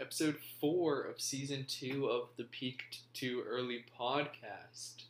[0.00, 5.04] episode four of season two of the Peaked Too Early podcast.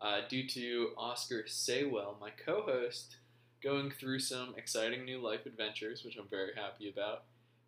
[0.00, 3.16] Uh, due to Oscar Saywell, my co host,
[3.62, 7.24] going through some exciting new life adventures, which I'm very happy about,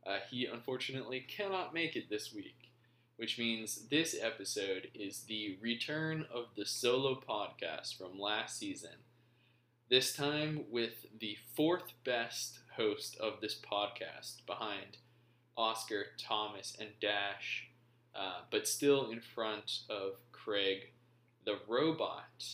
[0.07, 2.71] uh, he unfortunately cannot make it this week,
[3.17, 9.05] which means this episode is the return of the solo podcast from last season.
[9.89, 14.99] This time with the fourth best host of this podcast behind
[15.57, 17.69] Oscar, Thomas, and Dash,
[18.15, 20.93] uh, but still in front of Craig
[21.45, 22.45] the robot.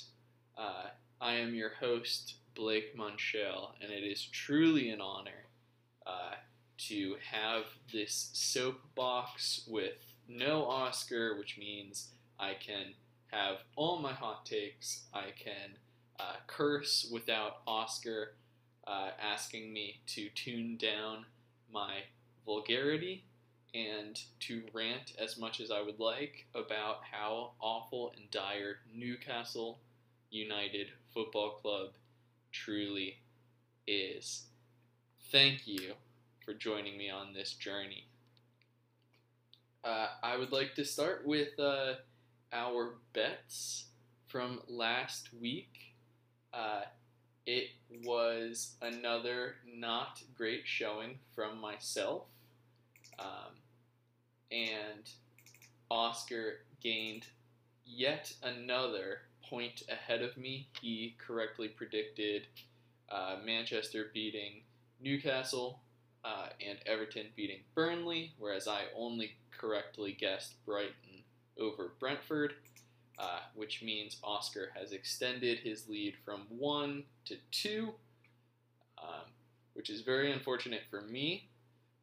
[0.56, 0.86] Uh,
[1.20, 5.46] I am your host, Blake Munchell, and it is truly an honor
[6.06, 6.34] uh,
[6.78, 12.08] to have this soapbox with no Oscar, which means
[12.38, 12.94] I can
[13.28, 15.04] have all my hot takes.
[15.12, 15.76] I can
[16.18, 18.34] uh, curse without Oscar
[18.86, 21.26] uh, asking me to tune down
[21.72, 22.00] my
[22.46, 23.24] vulgarity
[23.74, 29.80] and to rant as much as I would like about how awful and dire Newcastle
[30.30, 31.90] United Football Club
[32.52, 33.18] truly
[33.86, 34.44] is.
[35.30, 35.94] Thank you
[36.44, 38.06] for joining me on this journey.
[39.84, 41.94] Uh, I would like to start with uh,
[42.52, 43.86] our bets
[44.26, 45.94] from last week.
[46.52, 46.82] Uh,
[47.46, 47.68] it
[48.04, 52.24] was another not great showing from myself.
[53.18, 53.54] Um,
[54.50, 55.10] and
[55.90, 57.26] Oscar gained
[57.84, 60.68] yet another point ahead of me.
[60.80, 62.46] He correctly predicted
[63.10, 64.62] uh, Manchester beating
[65.00, 65.80] Newcastle
[66.24, 71.22] uh, and Everton beating Burnley, whereas I only correctly guessed Brighton
[71.58, 72.54] over Brentford,
[73.18, 77.94] uh, which means Oscar has extended his lead from one to two,
[79.00, 79.24] um,
[79.74, 81.48] which is very unfortunate for me.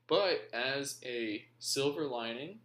[0.08, 2.60] But as a silver lining,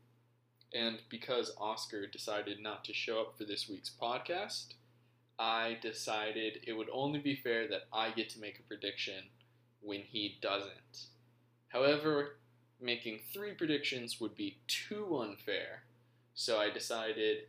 [0.74, 4.74] and because Oscar decided not to show up for this week's podcast,
[5.38, 9.24] I decided it would only be fair that I get to make a prediction
[9.80, 11.06] when he doesn't.
[11.68, 12.36] However,
[12.80, 15.82] making three predictions would be too unfair,
[16.34, 17.44] so I decided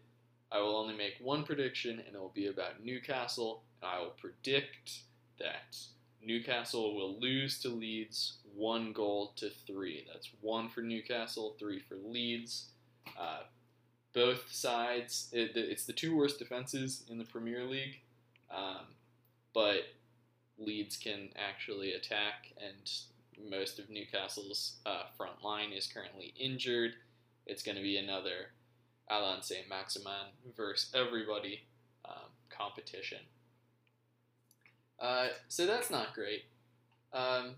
[0.51, 4.11] I will only make one prediction and it will be about Newcastle, and I will
[4.11, 4.99] predict
[5.39, 5.77] that
[6.23, 10.05] Newcastle will lose to Leeds one goal to three.
[10.11, 12.67] That's one for Newcastle, three for Leeds.
[13.19, 13.43] Uh,
[14.13, 17.99] both sides, it, it's the two worst defenses in the Premier League,
[18.51, 18.87] um,
[19.53, 19.83] but
[20.57, 22.91] Leeds can actually attack, and
[23.49, 26.93] most of Newcastle's uh, front line is currently injured.
[27.45, 28.51] It's going to be another
[29.09, 29.69] Allan St.
[29.69, 31.61] Maximin versus everybody
[32.05, 33.19] um, competition.
[34.99, 36.43] Uh, so that's not great.
[37.13, 37.55] Um,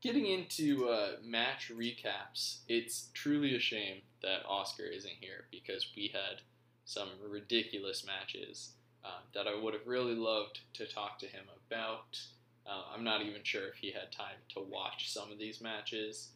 [0.00, 6.10] getting into uh, match recaps, it's truly a shame that Oscar isn't here because we
[6.12, 6.40] had
[6.84, 8.70] some ridiculous matches
[9.04, 12.18] uh, that I would have really loved to talk to him about.
[12.66, 16.30] Uh, I'm not even sure if he had time to watch some of these matches.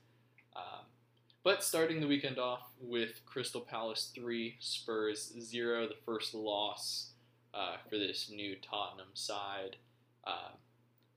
[0.54, 0.84] Um,
[1.44, 7.12] but starting the weekend off with Crystal Palace 3, Spurs 0, the first loss
[7.54, 9.76] uh, for this new Tottenham side.
[10.28, 10.50] Uh,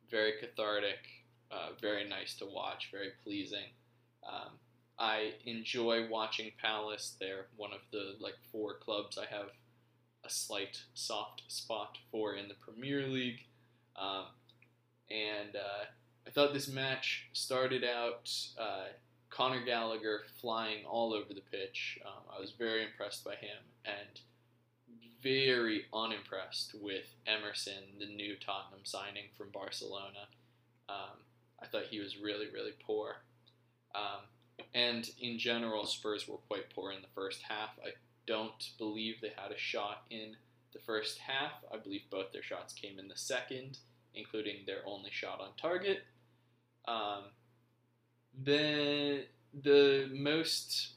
[0.10, 1.00] very cathartic,
[1.52, 3.74] uh, very nice to watch, very pleasing.
[4.26, 4.52] Um,
[4.98, 7.16] I enjoy watching Palace.
[7.20, 9.48] They're one of the like four clubs I have
[10.24, 13.46] a slight soft spot for in the Premier League.
[13.96, 14.28] Um,
[15.10, 15.86] and uh,
[16.26, 18.86] I thought this match started out uh,
[19.30, 22.00] Conor Gallagher flying all over the pitch.
[22.06, 24.20] Um, I was very impressed by him and
[25.22, 30.28] very unimpressed with Emerson, the new Tottenham signing from Barcelona.
[30.90, 31.20] Um,
[31.62, 33.18] I thought he was really, really poor.
[33.94, 34.22] Um,
[34.74, 37.70] and in general, Spurs were quite poor in the first half.
[37.84, 37.92] I
[38.28, 40.36] don't believe they had a shot in
[40.74, 41.52] the first half.
[41.74, 43.80] I believe both their shots came in the second,
[44.14, 46.04] including their only shot on target.
[46.88, 47.26] Um,
[48.44, 50.94] the the most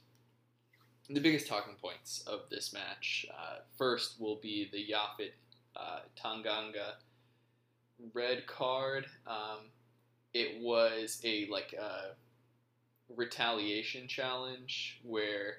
[1.11, 5.33] the biggest talking points of this match uh, first will be the Yaphet
[5.77, 6.95] uh, Tanganga
[8.15, 9.07] red card.
[9.27, 9.71] Um,
[10.33, 12.15] it was a like a
[13.15, 15.59] retaliation challenge where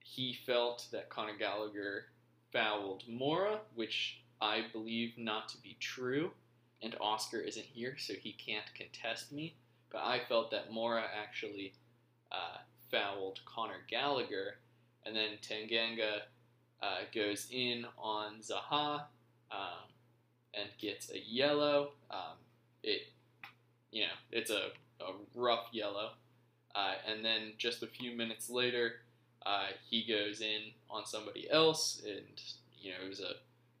[0.00, 2.06] he felt that Conor Gallagher
[2.52, 6.32] fouled Moura, which I believe not to be true,
[6.82, 9.54] and Oscar isn't here, so he can't contest me.
[9.90, 11.72] But I felt that Moura actually
[12.30, 12.58] uh,
[12.92, 14.58] fouled Connor Gallagher,
[15.04, 16.20] and then Tanganga
[16.80, 19.06] uh, goes in on Zaha
[19.50, 19.88] um,
[20.54, 21.92] and gets a yellow.
[22.10, 22.36] Um,
[22.84, 23.08] it,
[23.90, 24.68] you know, it's a,
[25.00, 26.10] a rough yellow.
[26.74, 28.94] Uh, and then just a few minutes later,
[29.44, 30.60] uh, he goes in
[30.90, 32.40] on somebody else, and
[32.80, 33.34] you know it was a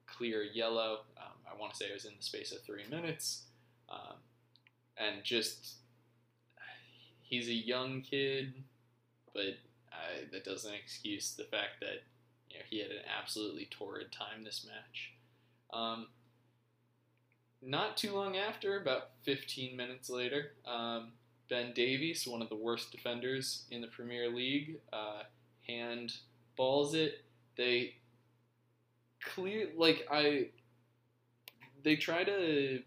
[0.06, 1.00] clear yellow.
[1.16, 3.42] Um, I want to say it was in the space of three minutes,
[3.88, 4.16] um,
[4.98, 5.76] and just
[7.22, 8.52] he's a young kid,
[9.34, 9.56] but
[9.92, 12.02] uh, that doesn't excuse the fact that
[12.50, 15.12] you know he had an absolutely torrid time this match.
[15.72, 16.06] Um,
[17.62, 21.12] not too long after, about 15 minutes later, um,
[21.48, 25.22] Ben Davies, one of the worst defenders in the Premier League, uh,
[25.66, 26.12] hand
[26.56, 27.24] balls it.
[27.56, 27.96] They
[29.22, 30.48] clear like I.
[31.84, 32.80] They try to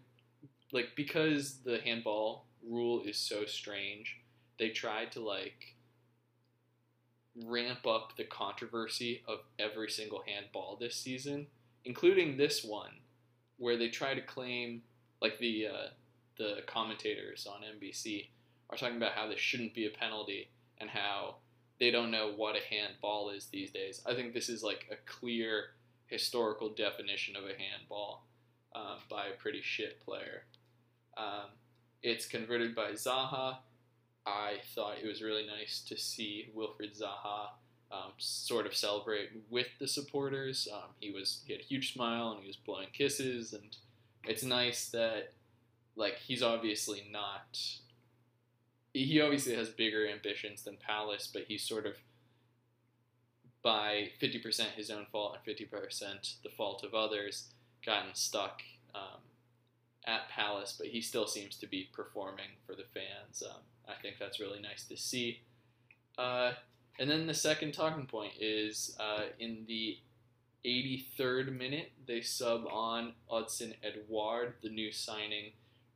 [0.72, 4.16] like because the handball rule is so strange.
[4.58, 5.75] They try to like
[7.44, 11.46] ramp up the controversy of every single handball this season,
[11.84, 12.92] including this one
[13.58, 14.82] where they try to claim,
[15.20, 15.88] like the uh,
[16.38, 18.28] the commentators on NBC
[18.70, 21.36] are talking about how this shouldn't be a penalty and how
[21.78, 24.02] they don't know what a handball is these days.
[24.06, 25.70] I think this is like a clear
[26.06, 28.24] historical definition of a handball
[28.74, 30.44] um, by a pretty shit player.
[31.16, 31.50] Um,
[32.02, 33.58] it's converted by Zaha.
[34.26, 37.50] I thought it was really nice to see Wilfried Zaha
[37.92, 40.66] um, sort of celebrate with the supporters.
[40.72, 43.76] Um, he was he had a huge smile and he was blowing kisses, and
[44.24, 45.32] it's nice that
[45.94, 47.58] like he's obviously not.
[48.92, 51.96] He obviously has bigger ambitions than Palace, but he's sort of
[53.62, 57.48] by 50% his own fault and 50% the fault of others
[57.84, 58.62] gotten stuck
[58.94, 59.20] um,
[60.06, 63.42] at Palace, but he still seems to be performing for the fans.
[63.44, 65.42] Um, I think that's really nice to see.
[66.18, 66.52] Uh,
[66.98, 69.98] and then the second talking point is uh, in the
[70.64, 75.52] 83rd minute, they sub on Odsonne Edouard, the new signing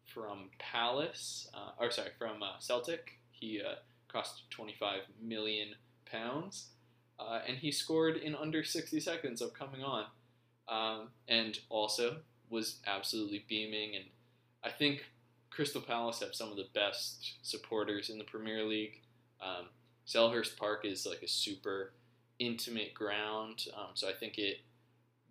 [0.06, 3.19] from Palace, uh, or sorry, from uh, Celtic.
[3.31, 3.76] He uh,
[4.08, 5.70] cost 25 million
[6.10, 6.69] pounds,
[7.19, 10.04] uh, and he scored in under 60 seconds of coming on,
[10.69, 13.96] um, and also was absolutely beaming.
[13.96, 14.04] And
[14.62, 15.04] I think
[15.60, 19.02] Crystal Palace have some of the best supporters in the Premier League.
[19.42, 19.66] Um,
[20.06, 21.92] Selhurst Park is like a super
[22.38, 24.62] intimate ground, um, so I think it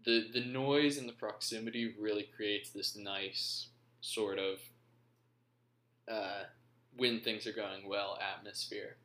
[0.06, 3.70] the the noise and the proximity really creates this nice
[4.02, 4.60] sort of
[6.08, 6.44] uh,
[6.96, 8.98] when things are going well atmosphere.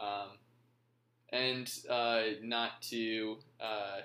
[0.00, 0.38] Um,
[1.30, 3.98] and uh, not to uh,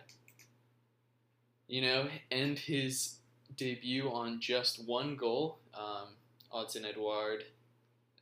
[1.69, 3.19] you know end his
[3.55, 5.59] debut on just one goal.
[5.73, 6.09] Um,
[6.53, 7.45] Odsonne Edouard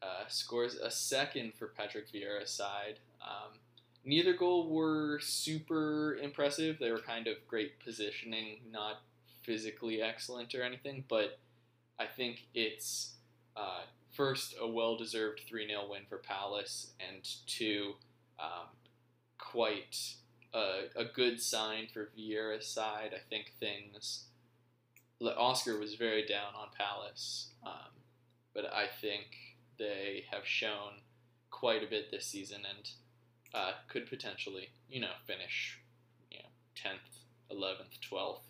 [0.02, 3.00] uh, scores a second for Patrick Vieira's side.
[3.22, 3.60] Um,
[4.06, 6.78] neither goal were super impressive.
[6.80, 9.02] They were kind of great positioning, not
[9.44, 11.40] physically excellent or anything, but
[12.00, 13.14] I think it's
[13.56, 13.82] uh,
[14.14, 17.94] first a well deserved 3 0 win for Palace, and two,
[18.40, 18.68] um,
[19.38, 20.16] quite
[20.54, 23.12] a, a, good sign for Vieira's side.
[23.16, 24.26] I think things.
[25.22, 27.92] Oscar was very down on Palace, um,
[28.58, 29.28] but I think
[29.78, 31.04] they have shown
[31.52, 32.90] quite a bit this season and
[33.54, 35.80] uh, could potentially, you know, finish,
[36.32, 37.20] you know, tenth,
[37.52, 38.48] eleventh, twelfth,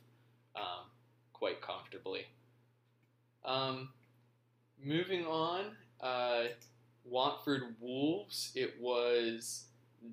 [0.55, 0.85] um,
[1.33, 2.21] quite comfortably.
[3.43, 3.89] Um,
[4.81, 6.43] moving on, uh,
[7.03, 8.53] Watford Wolves.
[8.55, 9.65] It was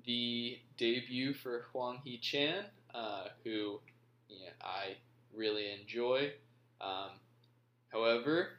[0.05, 3.79] the debut for Hwang Hee-chan, uh, who
[4.27, 4.97] yeah, I
[5.33, 6.33] really enjoy.
[6.81, 7.11] Um,
[7.93, 8.49] however,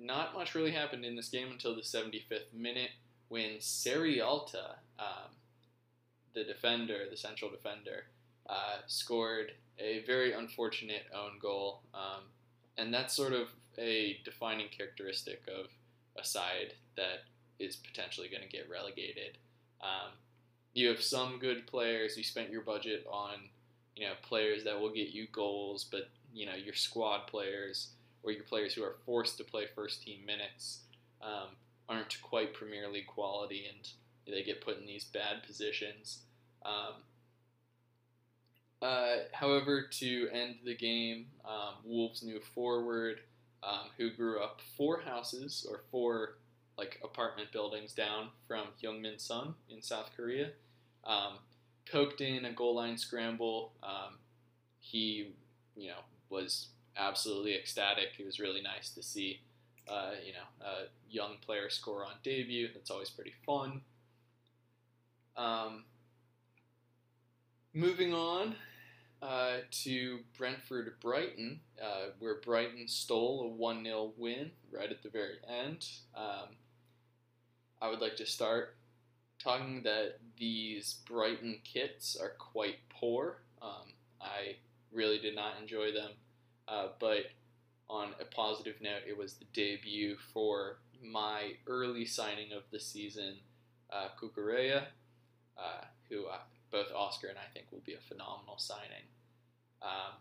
[0.00, 2.90] not much really happened in this game until the 75th minute
[3.28, 5.30] when Sierralta, um,
[6.34, 8.04] the defender, the central defender,
[8.48, 11.82] uh, scored a very unfortunate own goal.
[11.94, 12.24] Um,
[12.76, 15.66] and that's sort of a defining characteristic of
[16.18, 17.24] a side that
[17.58, 19.38] is potentially going to get relegated.
[19.80, 20.12] Um,
[20.74, 22.16] you have some good players.
[22.16, 23.34] You spent your budget on,
[23.96, 27.88] you know, players that will get you goals, but you know your squad players
[28.22, 30.80] or your players who are forced to play first team minutes
[31.22, 31.56] um,
[31.88, 33.88] aren't quite Premier League quality and
[34.26, 36.20] they get put in these bad positions.
[36.64, 37.02] Um,
[38.80, 43.20] uh, however, to end the game, um, Wolves' new forward,
[43.62, 46.38] um, who grew up four houses or four
[46.76, 50.50] like apartment buildings down from Heung-min Son in South Korea,
[51.04, 51.34] um,
[51.90, 53.72] poked in a goal line scramble.
[53.82, 54.18] Um,
[54.80, 55.32] he,
[55.76, 58.08] you know, was absolutely ecstatic.
[58.18, 59.40] It was really nice to see,
[59.88, 60.74] uh, you know, a
[61.10, 62.68] young player score on debut.
[62.72, 63.82] That's always pretty fun.
[65.36, 65.84] Um,
[67.74, 68.54] moving on
[69.22, 75.08] uh, to Brentford Brighton, uh, where Brighton stole a 1 0 win right at the
[75.08, 75.86] very end.
[76.14, 76.56] Um,
[77.80, 78.76] I would like to start
[79.42, 83.38] talking that these Brighton kits are quite poor.
[83.60, 84.56] Um, I
[84.92, 86.12] really did not enjoy them,
[86.72, 87.26] uh, but
[87.90, 93.34] on a positive note, it was the debut for my early signing of the season,
[93.92, 94.84] uh, Cucurella,
[95.58, 96.38] uh, who uh,
[96.70, 99.04] both Oscar and I think will be a phenomenal signing.
[99.82, 100.14] Um,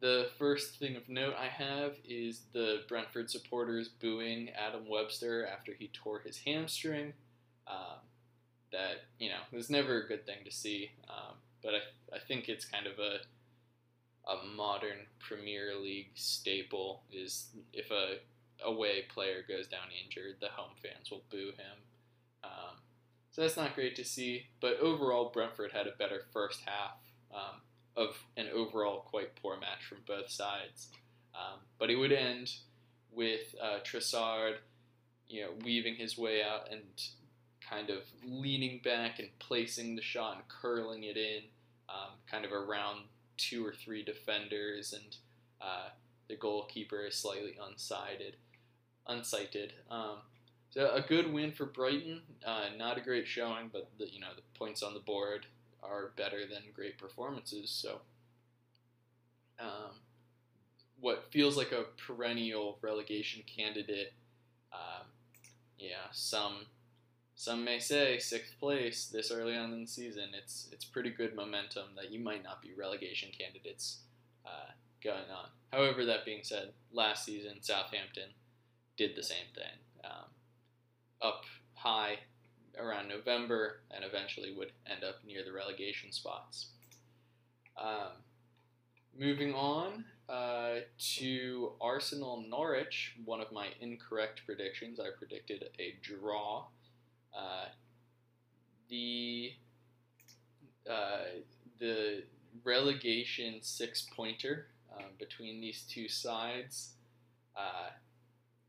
[0.00, 5.72] the first thing of note I have is the Brentford supporters booing Adam Webster after
[5.74, 7.12] he tore his hamstring.
[7.66, 8.00] Um,
[8.72, 12.48] that you know was never a good thing to see, um, but I, I think
[12.48, 13.18] it's kind of a
[14.26, 18.18] a modern Premier League staple is if a
[18.64, 21.78] away player goes down injured, the home fans will boo him.
[22.44, 22.76] Um,
[23.30, 24.46] so that's not great to see.
[24.60, 26.98] But overall, Brentford had a better first half
[27.34, 27.60] um,
[27.96, 30.88] of an overall quite poor match from both sides.
[31.34, 32.52] Um, but it would end
[33.10, 34.56] with uh, Trossard,
[35.28, 36.82] you know, weaving his way out and
[37.68, 41.42] kind of leaning back and placing the shot and curling it in,
[41.88, 43.00] um, kind of around
[43.36, 45.16] two or three defenders, and
[45.60, 45.88] uh,
[46.28, 48.34] the goalkeeper is slightly unsighted,
[49.08, 49.70] unsighted.
[49.90, 50.18] Um,
[50.70, 52.22] so a good win for Brighton.
[52.44, 55.46] Uh, not a great showing, but the, you know the points on the board
[55.82, 57.68] are better than great performances.
[57.70, 58.00] So,
[59.60, 59.96] um,
[61.00, 64.12] what feels like a perennial relegation candidate.
[64.72, 65.06] Um,
[65.78, 66.66] yeah, some
[67.34, 70.30] some may say sixth place this early on in the season.
[70.36, 74.00] It's it's pretty good momentum that you might not be relegation candidates
[74.46, 74.72] uh,
[75.02, 75.48] going on.
[75.72, 78.30] However, that being said, last season Southampton
[78.96, 80.26] did the same thing, um,
[81.22, 82.18] up high
[82.78, 86.68] around November, and eventually would end up near the relegation spots.
[87.76, 88.12] Um,
[89.18, 90.80] moving on uh,
[91.16, 95.00] to Arsenal Norwich, one of my incorrect predictions.
[95.00, 96.66] I predicted a draw.
[97.34, 97.66] Uh,
[98.88, 99.52] the
[100.88, 101.40] uh,
[101.78, 102.24] the
[102.64, 106.90] relegation six pointer um, between these two sides
[107.56, 107.90] uh,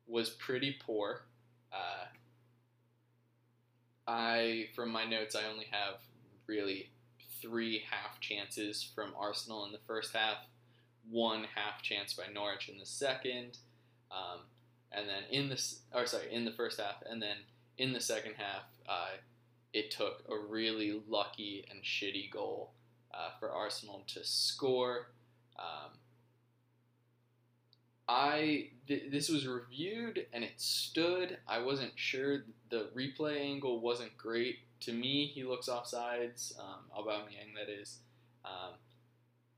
[0.08, 1.26] was pretty poor.
[1.72, 2.06] Uh,
[4.08, 5.96] I, from my notes, I only have
[6.48, 6.90] really
[7.42, 10.38] three half chances from Arsenal in the first half,
[11.10, 13.58] one half chance by Norwich in the second,
[14.12, 14.42] um,
[14.92, 15.62] and then in the
[15.94, 17.38] or sorry in the first half, and then
[17.78, 19.18] in the second half, uh,
[19.74, 22.72] it took a really lucky and shitty goal
[23.14, 25.08] uh, for Arsenal to score.
[25.58, 25.92] Um,
[28.08, 31.38] I th- this was reviewed and it stood.
[31.48, 34.60] I wasn't sure the replay angle wasn't great.
[34.82, 36.60] To me, he looks offsides.
[36.60, 38.00] Um, Aubameyang, that is.
[38.44, 38.74] Um,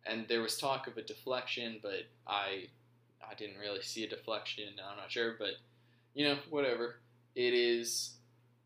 [0.05, 2.67] and there was talk of a deflection, but I
[3.27, 4.65] I didn't really see a deflection.
[4.87, 5.55] I'm not sure, but
[6.13, 6.97] you know, whatever.
[7.35, 8.15] It is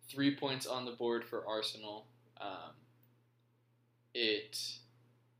[0.10, 2.06] three points on the board for Arsenal.
[2.40, 2.74] Um,
[4.14, 4.58] it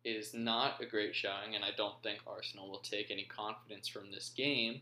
[0.04, 4.12] is not a great showing, and I don't think Arsenal will take any confidence from
[4.12, 4.82] this game.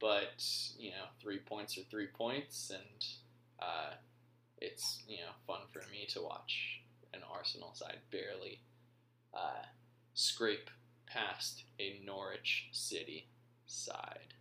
[0.00, 0.44] But
[0.78, 3.04] you know, three points are three points, and
[3.60, 3.94] uh,
[4.58, 6.80] it's you know fun for me to watch
[7.12, 8.60] an Arsenal side barely
[9.34, 9.64] uh,
[10.14, 10.70] scrape
[11.06, 13.26] past a Norwich City
[13.66, 14.34] side.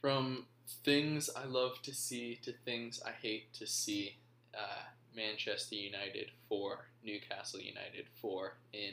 [0.00, 0.46] From
[0.84, 4.16] things I love to see to things I hate to see.
[4.54, 4.82] Uh,
[5.14, 8.92] Manchester United for, Newcastle United for in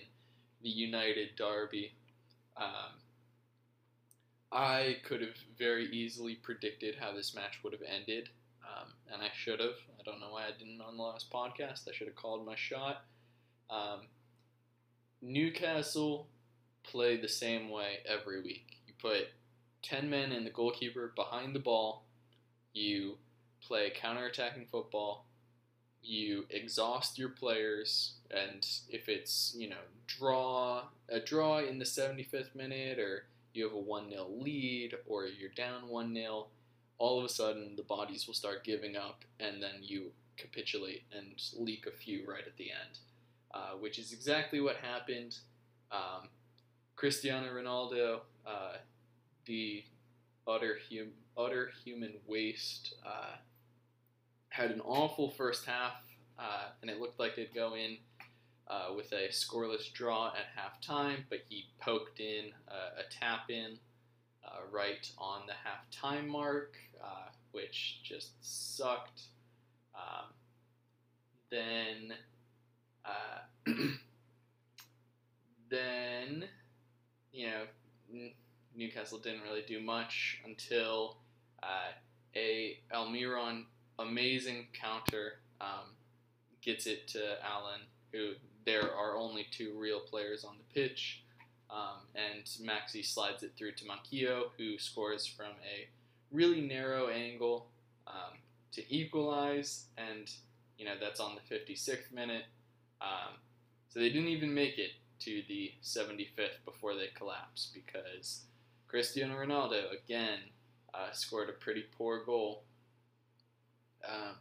[0.62, 1.94] the United Derby.
[2.56, 3.00] Um,
[4.52, 8.30] I could have very easily predicted how this match would have ended,
[8.64, 9.76] um, and I should have.
[10.00, 11.88] I don't know why I didn't on the last podcast.
[11.88, 13.04] I should have called my shot.
[13.70, 14.08] Um,
[15.22, 16.28] Newcastle
[16.84, 18.78] play the same way every week.
[18.88, 19.28] You put
[19.88, 22.04] 10 men and the goalkeeper behind the ball.
[22.74, 23.18] You
[23.62, 25.26] play counter-attacking football.
[26.04, 29.76] You exhaust your players, and if it's you know
[30.06, 35.26] draw a draw in the 75th minute, or you have a one 0 lead, or
[35.26, 36.48] you're down one 0
[37.00, 41.42] all of a sudden the bodies will start giving up, and then you capitulate and
[41.58, 43.00] leak a few right at the end,
[43.54, 45.38] uh, which is exactly what happened.
[45.92, 46.30] Um,
[46.96, 48.78] Cristiano Ronaldo uh,
[49.48, 49.84] the
[50.48, 52.96] utter hum, utter human waste.
[53.06, 53.36] Uh,
[54.50, 55.94] had an awful first half,
[56.40, 57.98] uh, and it looked like they'd go in
[58.68, 63.78] uh, with a scoreless draw at halftime, but he poked in a tap in
[64.44, 69.22] uh, right on the halftime mark, uh, which just sucked.
[69.96, 70.34] Um,
[71.50, 72.14] then,
[73.06, 73.72] uh,
[75.70, 76.46] then,
[77.32, 77.64] you know
[78.78, 81.18] Newcastle didn't really do much until
[81.64, 81.92] uh,
[82.36, 83.64] a Almiron
[84.00, 85.96] amazing counter um,
[86.62, 87.82] gets it to Allan,
[88.12, 88.34] who
[88.66, 91.24] there are only two real players on the pitch.
[91.70, 95.88] Um, and Maxi slides it through to Manquillo, who scores from a
[96.32, 97.68] really narrow angle
[98.06, 98.38] um,
[98.74, 100.30] to equalize, and
[100.78, 102.46] you know that's on the 56th minute.
[103.02, 103.36] Um,
[103.90, 108.44] so they didn't even make it to the 75th before they collapsed because
[108.88, 110.40] Cristiano Ronaldo again
[110.94, 112.64] uh, scored a pretty poor goal,
[114.08, 114.36] um,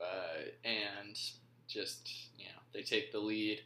[0.00, 1.18] uh, and
[1.68, 2.08] just
[2.38, 3.60] you know they take the lead.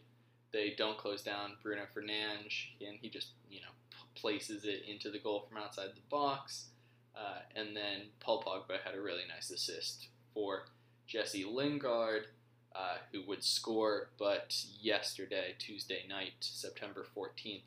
[0.52, 3.68] They don't close down Bruno Fernandes, and he just you know
[4.14, 6.66] places it into the goal from outside the box.
[7.14, 10.66] Uh, and then Paul Pogba had a really nice assist for
[11.06, 12.26] Jesse Lingard,
[12.74, 17.62] uh, who would score, but yesterday, Tuesday night, September 14th,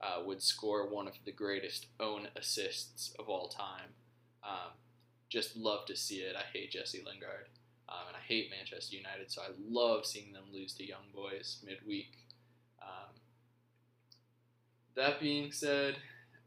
[0.00, 3.94] uh, would score one of the greatest own assists of all time.
[4.42, 4.72] Um,
[5.28, 6.36] just love to see it.
[6.36, 7.48] I hate Jesse Lingard.
[7.88, 11.58] Um, and I hate Manchester United, so I love seeing them lose to young boys
[11.66, 12.16] midweek.
[12.80, 13.14] Um,
[14.94, 15.96] that being said,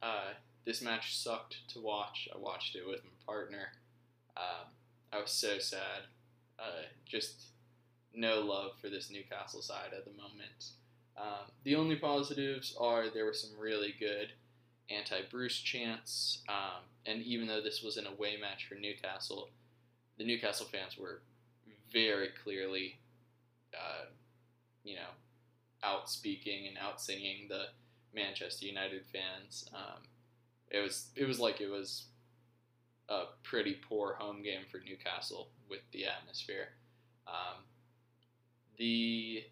[0.01, 0.31] uh,
[0.65, 2.29] this match sucked to watch.
[2.33, 3.67] I watched it with my partner.
[4.37, 4.67] Um,
[5.11, 6.07] I was so sad.
[6.57, 7.47] Uh, just
[8.13, 10.71] no love for this Newcastle side at the moment.
[11.17, 14.29] Um, the only positives are there were some really good
[14.89, 19.49] anti Bruce chants, um, and even though this was an away match for Newcastle,
[20.17, 21.21] the Newcastle fans were
[21.91, 22.97] very clearly,
[23.73, 24.05] uh,
[24.83, 25.11] you know,
[25.83, 27.65] out speaking and out singing the
[28.13, 29.69] Manchester United fans.
[29.73, 30.01] Um,
[30.69, 32.05] it was it was like it was
[33.09, 36.69] a pretty poor home game for Newcastle with the atmosphere.
[37.27, 37.63] Um,
[38.77, 39.43] the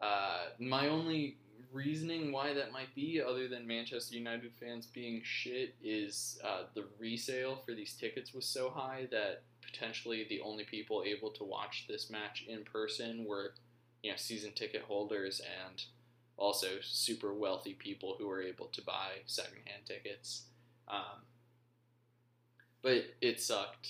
[0.00, 1.36] uh, my only
[1.72, 6.84] reasoning why that might be, other than Manchester United fans being shit, is uh, the
[6.98, 11.86] resale for these tickets was so high that potentially the only people able to watch
[11.88, 13.54] this match in person were,
[14.02, 15.84] you know, season ticket holders and
[16.36, 20.44] also super wealthy people who were able to buy secondhand tickets.
[20.88, 21.22] Um,
[22.82, 23.88] but it sucked.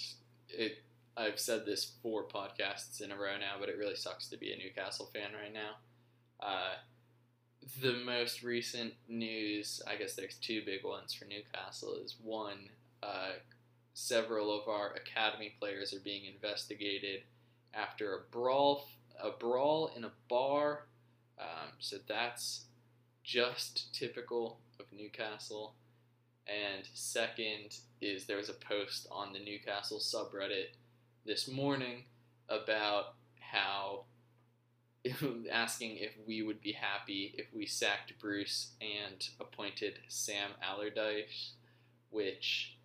[0.49, 0.83] It
[1.16, 4.53] I've said this four podcasts in a row now, but it really sucks to be
[4.53, 5.77] a Newcastle fan right now.
[6.42, 6.74] Uh,
[7.83, 12.70] the most recent news, I guess there's two big ones for Newcastle, is one,
[13.03, 13.33] uh,
[13.94, 17.22] several of our academy players are being investigated
[17.74, 18.88] after a brawl,
[19.22, 20.87] a brawl in a bar.
[21.38, 22.64] Um, so that's
[23.22, 25.74] just typical of Newcastle.
[26.46, 30.74] And second is there was a post on the Newcastle subreddit
[31.24, 32.05] this morning
[32.48, 34.05] about how
[35.53, 41.53] asking if we would be happy if we sacked Bruce and appointed Sam Allardyce,
[42.11, 42.77] which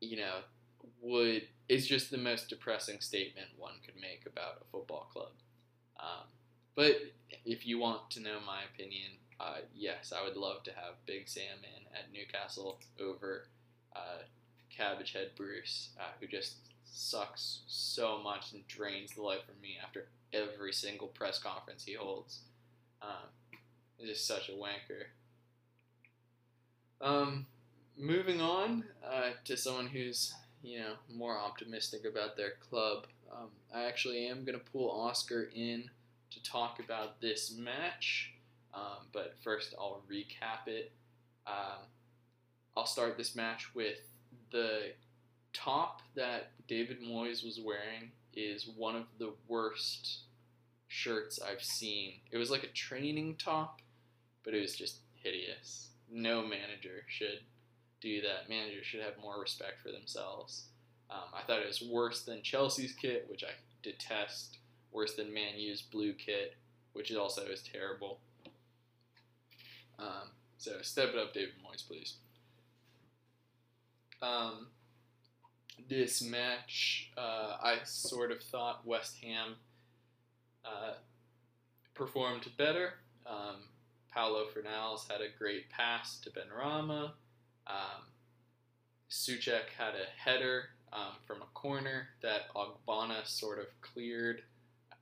[0.00, 0.38] you know
[1.00, 5.32] would is just the most depressing statement one could make about a football club.
[5.98, 6.26] Um,
[6.74, 6.96] but
[7.44, 11.28] if you want to know my opinion, uh, yes, I would love to have Big
[11.28, 13.46] Sam in at Newcastle over
[13.94, 14.22] uh,
[14.70, 19.76] Cabbage Head Bruce, uh, who just sucks so much and drains the life from me
[19.82, 22.40] after every single press conference he holds.
[23.00, 23.58] Um,
[23.96, 25.06] he's just such a wanker.
[27.00, 27.46] Um,
[27.98, 33.06] moving on uh, to someone who's you know more optimistic about their club.
[33.32, 35.90] Um, I actually am going to pull Oscar in
[36.30, 38.32] to talk about this match,
[38.74, 40.92] um, but first I'll recap it.
[41.46, 41.86] Um,
[42.76, 43.98] I'll start this match with
[44.50, 44.92] the
[45.52, 50.20] top that David Moyes was wearing is one of the worst
[50.88, 52.14] shirts I've seen.
[52.30, 53.80] It was like a training top,
[54.44, 55.88] but it was just hideous.
[56.10, 57.40] No manager should
[58.00, 58.48] do that.
[58.48, 60.66] Managers should have more respect for themselves.
[61.10, 63.50] Um, I thought it was worse than Chelsea's kit, which I
[63.82, 64.58] detest.
[64.92, 66.56] Worse than Man U's blue kit,
[66.92, 68.18] which also is terrible.
[69.98, 72.16] Um, so step it up, David Moyes, please.
[74.20, 74.68] Um,
[75.88, 79.56] this match, uh, I sort of thought West Ham
[80.64, 80.94] uh,
[81.94, 82.94] performed better.
[83.26, 83.68] Um,
[84.12, 87.12] Paulo Fornals had a great pass to Benrahma.
[87.66, 88.04] Um,
[89.10, 94.42] Soucek had a header um, from a corner that Ogbonna sort of cleared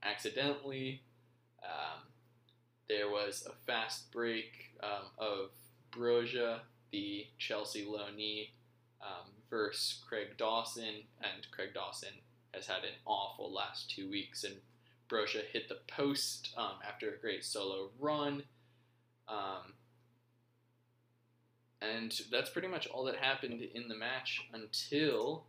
[0.03, 1.03] accidentally.
[1.63, 2.03] Um,
[2.89, 5.51] there was a fast break um, of
[5.93, 8.51] Broja, the Chelsea loanee,
[9.03, 12.11] um, versus Craig Dawson, and Craig Dawson
[12.55, 14.55] has had an awful last two weeks, and
[15.09, 18.45] Broja hit the post um, after a great solo run.
[19.29, 19.75] Um,
[21.83, 25.45] and that's pretty much all that happened in the match until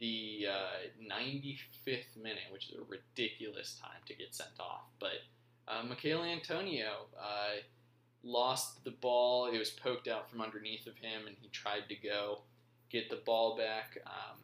[0.00, 4.84] the uh, 95th minute, which is a ridiculous time to get sent off.
[4.98, 5.20] But
[5.68, 7.60] uh, Michail Antonio uh,
[8.22, 9.46] lost the ball.
[9.46, 12.40] It was poked out from underneath of him, and he tried to go
[12.90, 13.98] get the ball back.
[14.06, 14.38] Um,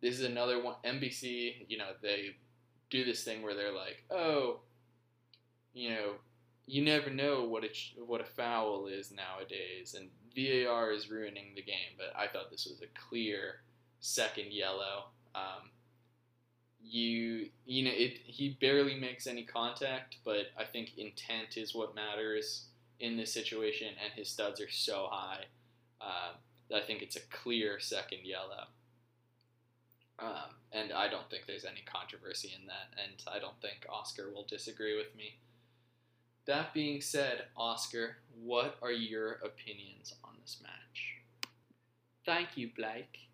[0.00, 0.76] this is another one.
[0.84, 2.36] NBC, you know, they
[2.88, 4.60] do this thing where they're like, oh,
[5.74, 6.12] you know,
[6.66, 7.70] you never know what a
[8.04, 11.96] what a foul is nowadays, and VAR is ruining the game.
[11.96, 13.62] But I thought this was a clear
[14.00, 15.06] second yellow.
[15.34, 15.70] Um,
[16.82, 21.94] you you know it he barely makes any contact, but I think intent is what
[21.94, 22.66] matters
[23.00, 25.44] in this situation, and his studs are so high
[26.00, 26.36] that
[26.74, 28.66] I think it's a clear second yellow.
[30.18, 34.30] Um, and I don't think there's any controversy in that, and I don't think Oscar
[34.32, 35.38] will disagree with me.
[36.46, 41.16] That being said, Oscar, what are your opinions on this match?
[42.26, 43.28] Thank you, Blake.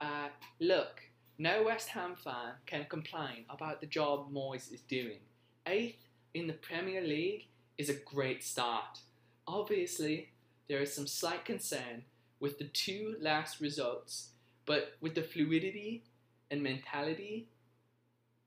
[0.00, 0.28] Uh,
[0.60, 1.02] look,
[1.38, 5.20] no West Ham fan can complain about the job Moyes is doing.
[5.66, 9.00] Eighth in the Premier League is a great start.
[9.46, 10.30] Obviously,
[10.68, 12.04] there is some slight concern
[12.40, 14.30] with the two last results,
[14.66, 16.02] but with the fluidity
[16.50, 17.46] and mentality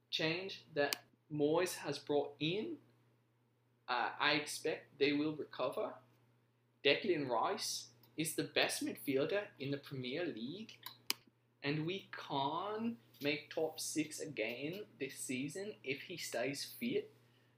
[0.09, 0.95] change that
[1.33, 2.73] Moyes has brought in,
[3.87, 5.93] uh, I expect they will recover.
[6.83, 10.77] Declan Rice is the best midfielder in the Premier League,
[11.63, 17.11] and we can't make top six again this season if he stays fit.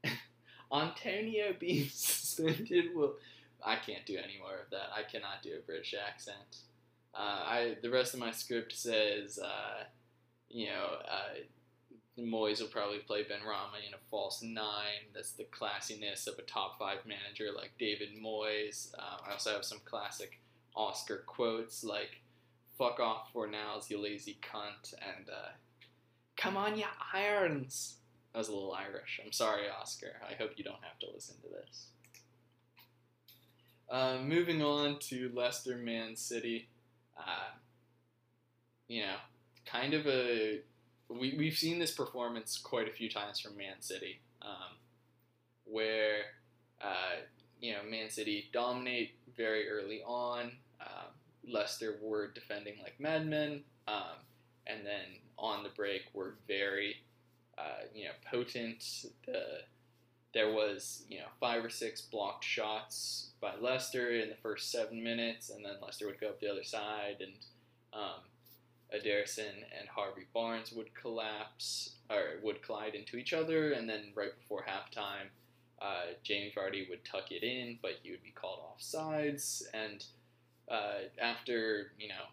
[0.74, 3.15] Antonio being suspended will.
[3.65, 4.89] I can't do any more of that.
[4.95, 6.58] I cannot do a British accent.
[7.13, 9.86] Uh, I the rest of my script says, uh,
[10.49, 11.39] you know, uh,
[12.21, 15.10] Moyes will probably play Benrahma in a false nine.
[15.13, 18.93] That's the classiness of a top five manager like David Moyes.
[18.97, 20.39] Uh, I also have some classic
[20.75, 22.21] Oscar quotes like
[22.78, 25.51] "fuck off Fornals, you lazy cunt," and uh,
[26.38, 27.95] "come on, you irons."
[28.34, 29.21] That was a little Irish.
[29.23, 30.17] I'm sorry, Oscar.
[30.30, 31.88] I hope you don't have to listen to this.
[33.89, 36.67] Uh, moving on to Leicester Man City.
[37.17, 37.54] Uh,
[38.88, 39.15] you know,
[39.65, 40.62] kind of a
[41.10, 44.78] we, we've seen this performance quite a few times from Man City, um,
[45.65, 46.21] where
[46.82, 47.21] uh,
[47.62, 50.52] you know Man City dominate very early on.
[50.82, 51.12] Um,
[51.48, 54.17] Leicester were defending like madmen, um,
[54.65, 56.98] and then on the break were very
[57.58, 59.06] uh, you know potent.
[59.26, 59.60] The
[60.36, 65.04] there was you know five or six blocked shots by Leicester in the first seven
[65.04, 67.34] minutes, and then Leicester would go up the other side and.
[67.93, 68.21] Um,
[68.91, 74.63] and Harvey Barnes would collapse or would collide into each other, and then right before
[74.63, 75.28] halftime,
[75.82, 79.67] uh, Jamie Vardy would tuck it in, but he would be called off sides.
[79.74, 80.04] And
[80.69, 82.26] uh, after you know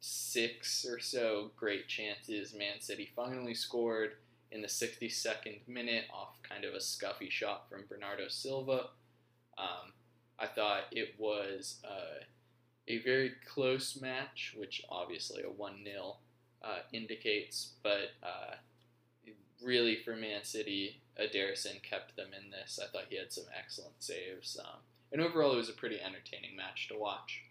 [0.00, 4.12] six or so great chances, Man City finally scored
[4.50, 8.88] in the 62nd minute off kind of a scuffy shot from Bernardo Silva.
[9.58, 9.92] Um,
[10.38, 11.76] I thought it was.
[11.84, 12.24] Uh,
[12.88, 16.16] a very close match, which obviously a 1 0
[16.62, 18.54] uh, indicates, but uh,
[19.62, 22.80] really for Man City, Ederson kept them in this.
[22.82, 24.58] I thought he had some excellent saves.
[24.58, 24.80] Um,
[25.12, 27.42] and overall, it was a pretty entertaining match to watch.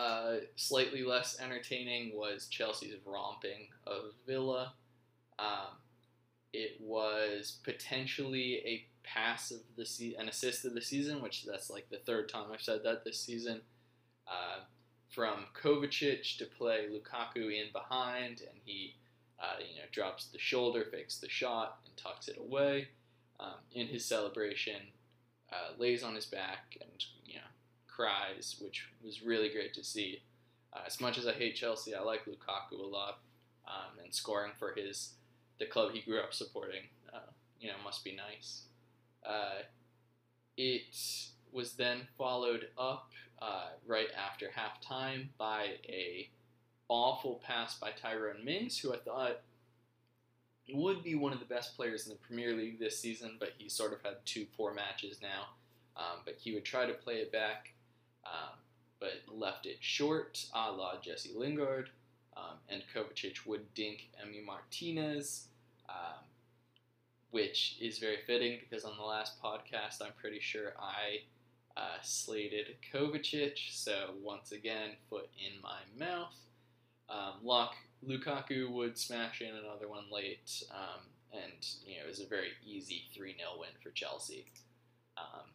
[0.00, 4.72] Uh, slightly less entertaining was Chelsea's romping of Villa.
[5.38, 5.76] Um,
[6.54, 11.68] it was potentially a pass of the se- an assist of the season, which that's
[11.68, 13.60] like the third time I've said that this season.
[14.26, 14.60] Uh,
[15.10, 18.94] from Kovacic to play Lukaku in behind, and he
[19.38, 22.88] uh, you know drops the shoulder, fakes the shot, and tucks it away.
[23.38, 24.80] Um, in his celebration,
[25.52, 27.49] uh, lays on his back and you know
[28.00, 30.22] cries, which was really great to see.
[30.72, 33.18] Uh, as much as I hate Chelsea, I like Lukaku a lot,
[33.66, 35.14] um, and scoring for his
[35.58, 38.62] the club he grew up supporting, uh, you know, must be nice.
[39.26, 39.62] Uh,
[40.56, 40.96] it
[41.52, 43.10] was then followed up
[43.42, 46.30] uh, right after halftime by a
[46.88, 49.40] awful pass by Tyrone Mings, who I thought
[50.72, 53.68] would be one of the best players in the Premier League this season, but he
[53.68, 55.48] sort of had two poor matches now.
[55.96, 57.72] Um, but he would try to play it back,
[58.24, 58.58] um,
[58.98, 61.90] but left it short, a la Jesse Lingard.
[62.36, 65.48] Um, and Kovacic would dink Emi Martinez.
[65.88, 66.24] Um,
[67.30, 71.20] which is very fitting because on the last podcast, I'm pretty sure I
[71.76, 73.58] uh, slated Kovacic.
[73.70, 76.34] So once again, foot in my mouth.
[77.08, 77.74] Um, Luck,
[78.06, 81.00] Lukaku would smash in another one late, um,
[81.32, 84.46] and you know it was a very easy three 0 win for Chelsea.
[85.18, 85.46] Um,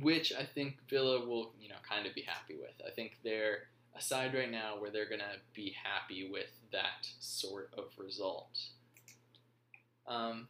[0.00, 2.74] which I think Villa will, you know, kind of be happy with.
[2.86, 3.64] I think they're
[3.96, 8.58] a side right now where they're going to be happy with that sort of result.
[10.06, 10.48] Um,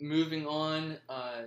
[0.00, 1.42] moving on, uh,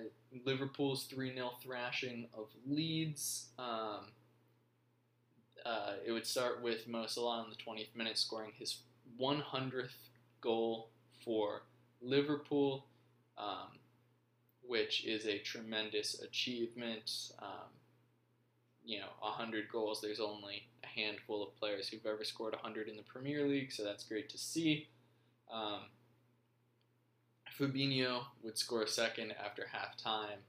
[0.46, 3.48] Liverpool's 3 0 thrashing of Leeds.
[3.60, 4.12] Um,
[5.66, 8.78] uh, it would start with Mo Salah in the 20th minute scoring his
[9.20, 9.90] 100th
[10.40, 10.90] goal
[11.24, 11.64] for
[12.02, 12.86] Liverpool,
[13.38, 13.78] um,
[14.72, 17.32] which is a tremendous achievement.
[17.40, 17.68] Um,
[18.86, 20.00] you know, 100 goals.
[20.02, 23.84] There's only a handful of players who've ever scored 100 in the Premier League, so
[23.84, 24.88] that's great to see.
[25.52, 25.82] Um,
[27.60, 30.40] Fabinho would score a second after halftime,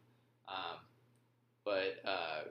[0.47, 0.79] um,
[1.65, 2.43] but uh,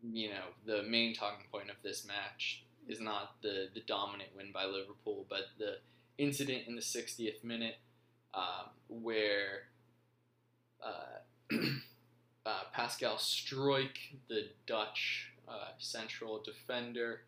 [0.00, 4.52] you know the main talking point of this match is not the the dominant win
[4.54, 5.78] by Liverpool, but the
[6.18, 7.78] incident in the 60th minute
[8.32, 9.64] um, where
[10.86, 11.56] uh,
[12.46, 13.96] uh, Pascal Struijk,
[14.28, 17.22] the Dutch uh, central defender,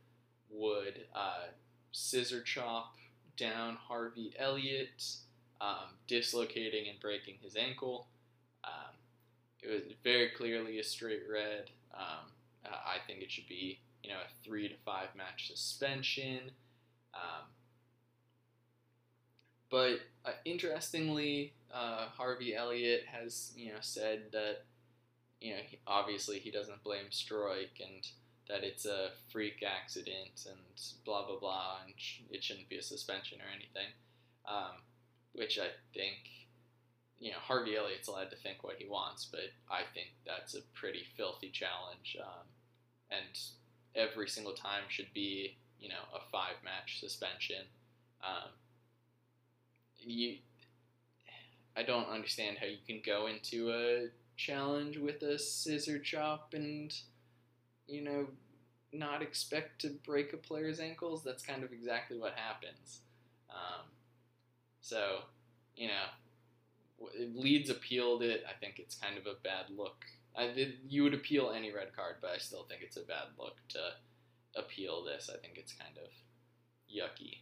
[0.51, 1.49] would uh,
[1.93, 2.95] scissor chop
[3.37, 5.05] down Harvey Elliott,
[5.61, 8.07] um, dislocating and breaking his ankle.
[8.65, 8.95] Um,
[9.63, 11.71] it was very clearly a straight red.
[11.95, 12.31] Um,
[12.65, 16.51] I think it should be you know a three to five match suspension.
[17.15, 17.47] Um,
[19.71, 24.65] but uh, interestingly, uh, Harvey Elliott has you know said that
[25.41, 28.07] you know he, obviously he doesn't blame Struijk and
[28.49, 30.59] that it's a freak accident and
[31.05, 33.93] blah blah blah and sh- it shouldn't be a suspension or anything,
[34.47, 34.81] um,
[35.35, 36.17] which I think
[37.21, 40.63] you know Harvey Elliott's allowed to think what he wants, but I think that's a
[40.75, 42.47] pretty filthy challenge, um,
[43.11, 43.39] and
[43.95, 47.65] every single time should be you know a five match suspension.
[48.25, 48.51] Um,
[50.01, 50.37] you,
[51.77, 56.95] I don't understand how you can go into a challenge with a scissor chop and
[57.89, 58.27] you know
[58.93, 61.23] not expect to break a player's ankles.
[61.23, 63.01] That's kind of exactly what happens.
[63.51, 63.87] Um,
[64.81, 65.21] so
[65.79, 68.45] you know, Leeds appealed it.
[68.49, 70.05] I think it's kind of a bad look.
[70.37, 73.29] I did, you would appeal any red card, but I still think it's a bad
[73.39, 75.31] look to appeal this.
[75.33, 76.11] I think it's kind of
[76.93, 77.39] yucky.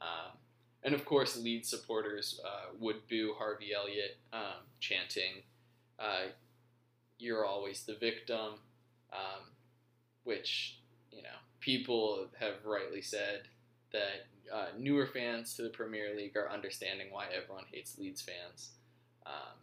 [0.00, 0.36] Um,
[0.82, 5.42] and of course, Leeds supporters uh, would boo Harvey Elliott, um, chanting,
[5.98, 6.28] uh,
[7.18, 8.60] "You're always the victim,"
[9.12, 9.50] um,
[10.24, 10.78] which
[11.10, 13.42] you know people have rightly said
[13.92, 18.70] that uh, newer fans to the Premier League are understanding why everyone hates Leeds fans.
[19.24, 19.58] Um,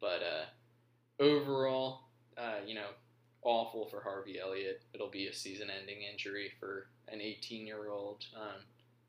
[0.00, 2.02] but uh, overall,
[2.36, 2.88] uh, you know,
[3.42, 4.82] awful for Harvey Elliott.
[4.92, 8.62] It'll be a season-ending injury for an 18-year-old, um,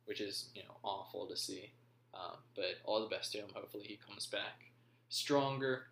[0.07, 1.71] which is you know awful to see.
[2.13, 3.49] Um, but all the best to him.
[3.53, 4.71] Hopefully, he comes back
[5.09, 5.83] stronger.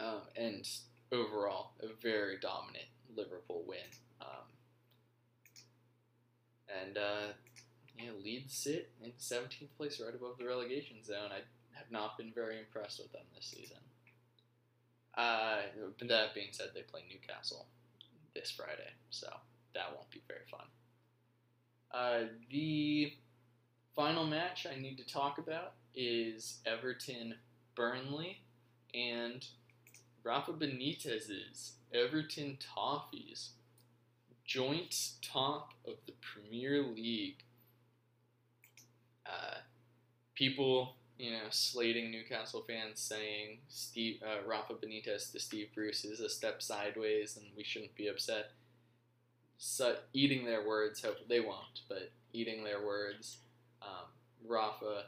[0.00, 0.68] Um, and
[1.12, 3.78] overall, a very dominant Liverpool win.
[4.20, 4.46] Um,
[6.82, 7.32] and uh,
[7.98, 11.30] yeah, Leeds sit in 17th place, right above the relegation zone.
[11.30, 11.40] I
[11.72, 13.78] have not been very impressed with them this season.
[15.16, 15.58] Uh,
[16.02, 17.66] that being said, they play Newcastle
[18.34, 19.28] this Friday, so
[19.74, 20.66] that won't be very fun.
[21.94, 23.12] Uh, the
[23.94, 27.36] final match I need to talk about is Everton
[27.76, 28.40] Burnley
[28.92, 29.46] and
[30.24, 33.50] Rafa Benitez's Everton Toffees,
[34.44, 37.44] joint top of the Premier League.
[39.24, 39.58] Uh,
[40.34, 46.18] people, you know, slating Newcastle fans, saying Steve uh, Rafa Benitez to Steve Bruce is
[46.18, 48.50] a step sideways, and we shouldn't be upset.
[50.12, 53.38] Eating their words, hope they won't, but eating their words.
[53.82, 54.06] Um,
[54.46, 55.04] Rafa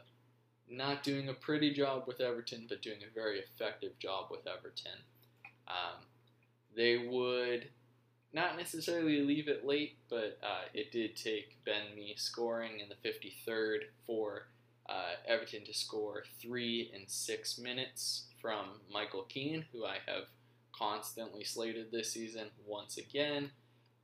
[0.69, 4.99] not doing a pretty job with Everton, but doing a very effective job with Everton.
[5.67, 6.03] Um,
[6.75, 7.69] they would
[8.33, 13.09] not necessarily leave it late, but uh, it did take Ben Mee scoring in the
[13.09, 14.47] 53rd for
[14.89, 20.25] uh, Everton to score three in six minutes from Michael Keane, who I have
[20.71, 23.51] constantly slated this season once again.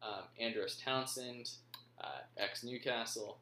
[0.05, 1.49] Um, Andros Townsend,
[2.01, 3.39] uh, ex Newcastle,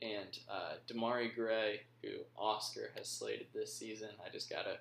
[0.00, 4.10] and uh, Demarai Gray, who Oscar has slated this season.
[4.24, 4.78] I just gotta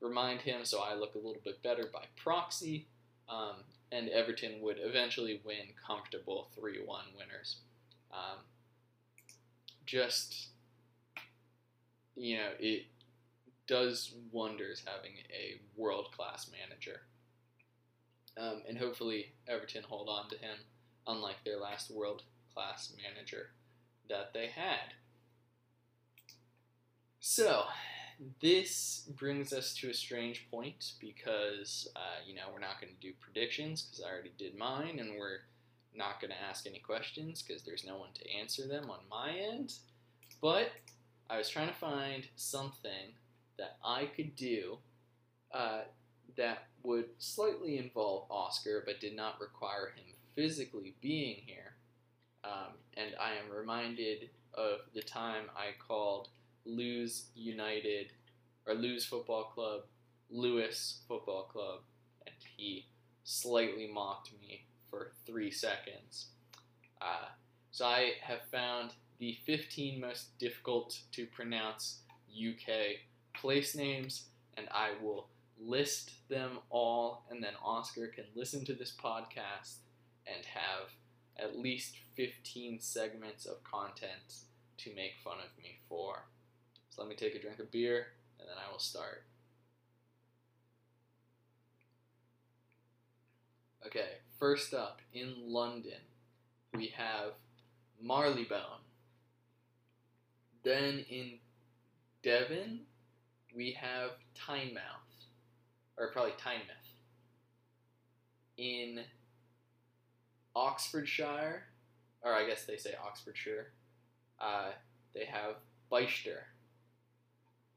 [0.00, 2.86] remind him so I look a little bit better by proxy.
[3.28, 7.56] Um, and Everton would eventually win comfortable 3 1 winners.
[8.12, 8.38] Um,
[9.86, 10.48] just,
[12.16, 12.84] you know, it
[13.66, 17.02] does wonders having a world class manager.
[18.38, 20.56] Um, and hopefully, Everton hold on to him,
[21.06, 22.22] unlike their last world
[22.54, 23.50] class manager
[24.08, 24.94] that they had.
[27.20, 27.64] So,
[28.40, 33.00] this brings us to a strange point because, uh, you know, we're not going to
[33.00, 35.40] do predictions because I already did mine, and we're
[35.94, 39.36] not going to ask any questions because there's no one to answer them on my
[39.36, 39.74] end.
[40.40, 40.70] But
[41.28, 43.14] I was trying to find something
[43.58, 44.78] that I could do
[45.52, 45.82] uh,
[46.38, 51.74] that would slightly involve Oscar, but did not require him physically being here.
[52.44, 56.28] Um, and I am reminded of the time I called
[56.64, 58.12] Lewes United
[58.66, 59.82] or Lewes Football Club
[60.30, 61.80] Lewis Football Club,
[62.26, 62.86] and he
[63.24, 66.28] slightly mocked me for three seconds.
[67.00, 67.28] Uh,
[67.70, 72.98] so I have found the 15 most difficult to pronounce UK
[73.34, 74.24] place names,
[74.56, 75.28] and I will
[75.60, 79.78] list them all, and then Oscar can listen to this podcast
[80.26, 80.90] and have
[81.38, 84.44] at least 15 segments of content
[84.78, 86.24] to make fun of me for.
[86.90, 89.24] So let me take a drink of beer, and then I will start.
[93.86, 96.00] Okay, first up in London,
[96.74, 97.32] we have
[98.02, 98.82] Marylebone.
[100.64, 101.38] Then in
[102.22, 102.80] Devon,
[103.54, 105.07] we have Teignmouth,
[105.98, 106.94] or probably Teignmouth.
[108.56, 109.00] In
[110.54, 111.64] Oxfordshire,
[112.22, 113.72] or I guess they say Oxfordshire,
[114.40, 114.70] uh,
[115.14, 115.56] they have
[115.90, 116.46] Bicester.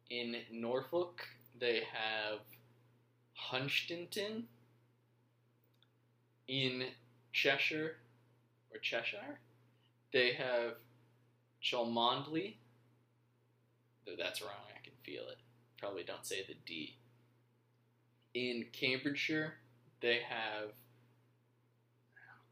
[0.09, 1.21] In Norfolk,
[1.59, 2.39] they have
[3.51, 4.43] Hunstanton.
[6.47, 6.85] In
[7.31, 7.95] Cheshire,
[8.73, 9.39] or Cheshire,
[10.11, 10.73] they have
[11.63, 12.55] Cholmondeley.
[14.05, 15.37] Though that's wrong, I can feel it.
[15.79, 16.95] Probably don't say the D.
[18.33, 19.55] In Cambridgeshire,
[20.01, 20.69] they have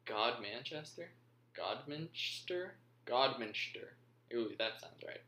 [0.05, 1.09] God Manchester?
[1.57, 2.71] Godminster?
[3.05, 3.93] Godminster.
[4.33, 5.21] Ooh, that sounds right.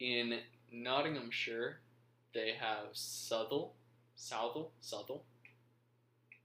[0.00, 0.38] In
[0.72, 1.80] Nottinghamshire,
[2.34, 3.74] they have Southall.
[4.14, 4.72] Southall?
[4.80, 5.24] Southall?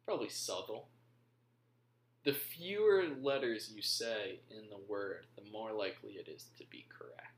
[0.06, 0.88] Probably Southall.
[2.26, 6.86] The fewer letters you say in the word, the more likely it is to be
[6.89, 7.34] correct.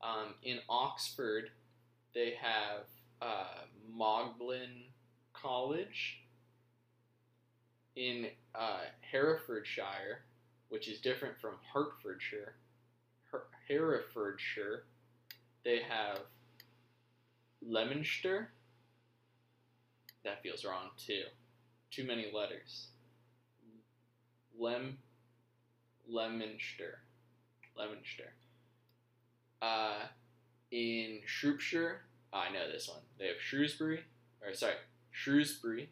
[0.00, 1.50] Um, in Oxford,
[2.14, 2.84] they have
[3.22, 3.64] uh,
[3.96, 4.84] Magdalen
[5.32, 6.22] College.
[7.96, 10.24] In uh, Herefordshire,
[10.68, 12.54] which is different from Hertfordshire,
[13.30, 14.84] Her- Herefordshire,
[15.64, 16.18] they have
[17.62, 18.50] Leominster.
[20.24, 21.22] That feels wrong too.
[21.90, 22.88] Too many letters.
[24.58, 24.98] Lem,
[26.08, 26.98] Leominster,
[27.76, 28.32] Leominster.
[29.62, 30.06] Uh,
[30.70, 33.02] in Shropshire, oh, I know this one.
[33.18, 34.00] They have Shrewsbury,
[34.44, 34.74] or sorry,
[35.10, 35.90] Shrewsbury.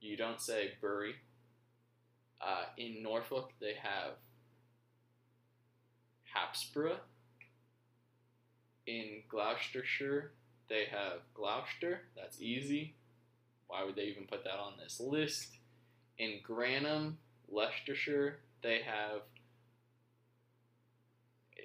[0.00, 1.16] You don't say Bury.
[2.40, 4.12] Uh, in Norfolk, they have
[6.34, 6.98] Hapsburgh.
[8.86, 10.32] In Gloucestershire,
[10.68, 12.02] they have Gloucester.
[12.14, 12.94] That's easy.
[13.66, 15.48] Why would they even put that on this list?
[16.18, 19.22] In Grantham, Leicestershire, they have.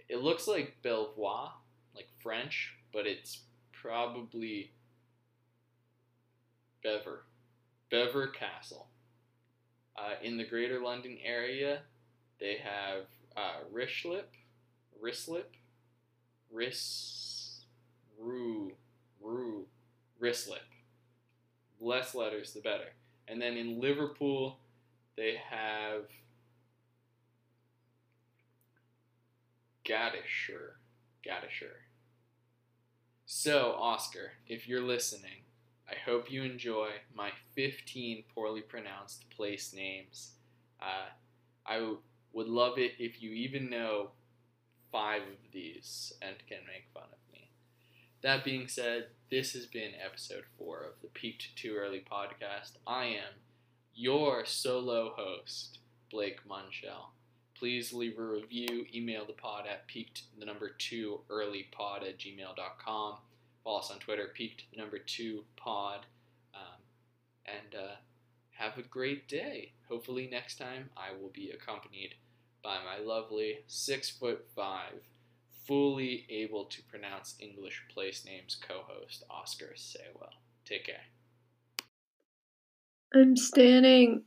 [0.10, 1.54] It looks like Belvoir,
[1.96, 3.42] like French, but it's
[3.82, 4.72] probably
[6.84, 7.24] Bever.
[7.90, 8.88] Bever Castle.
[9.98, 11.82] Uh, in the Greater London area,
[12.40, 13.04] they have
[13.36, 14.26] uh, Rishlip,
[15.04, 15.58] Rislip,
[16.52, 17.62] Ris,
[18.20, 18.72] Rue,
[19.22, 19.66] Rue,
[20.22, 20.60] Rislip.
[21.80, 22.94] Less letters, the better.
[23.28, 24.58] And then in Liverpool,
[25.18, 26.04] they have
[29.86, 30.76] Gaddishire.
[31.28, 31.91] Gaddishire.
[33.34, 35.46] So, Oscar, if you're listening,
[35.90, 40.32] I hope you enjoy my 15 poorly pronounced place names.
[40.82, 41.08] Uh,
[41.66, 42.00] I w-
[42.34, 44.10] would love it if you even know
[44.92, 47.52] five of these and can make fun of me.
[48.22, 52.74] That being said, this has been episode four of the Peaked Too Early podcast.
[52.86, 53.40] I am
[53.96, 55.80] your solo host,
[56.10, 57.14] Blake Munchell.
[57.62, 62.18] Please leave a review, email the pod at peaked the number two early pod at
[62.18, 63.18] gmail.com.
[63.64, 66.08] Follow us on Twitter, peaked the number two pod.
[66.56, 66.82] Um,
[67.46, 67.96] and uh,
[68.50, 69.74] have a great day.
[69.88, 72.16] Hopefully, next time I will be accompanied
[72.64, 75.04] by my lovely six foot five,
[75.68, 80.34] fully able to pronounce English place names co host, Oscar Saywell.
[80.66, 81.06] Take care.
[83.14, 84.24] I'm standing